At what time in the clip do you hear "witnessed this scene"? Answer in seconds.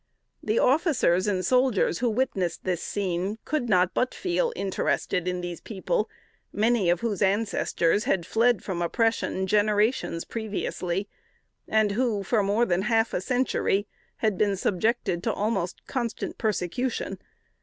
2.09-3.37